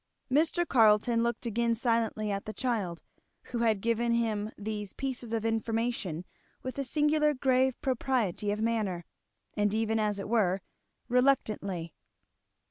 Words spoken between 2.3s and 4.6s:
at the child, who had given him